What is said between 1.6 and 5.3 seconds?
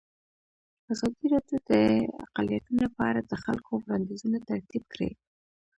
د اقلیتونه په اړه د خلکو وړاندیزونه ترتیب کړي.